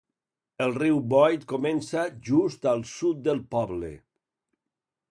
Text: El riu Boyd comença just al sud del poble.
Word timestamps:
El 0.65 0.71
riu 0.77 0.95
Boyd 1.13 1.45
comença 1.53 2.07
just 2.31 2.67
al 2.73 2.83
sud 2.95 3.25
del 3.31 3.45
poble. 3.55 3.95